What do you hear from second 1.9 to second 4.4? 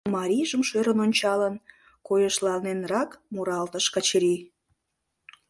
койышланенрак муралтыш Качырий.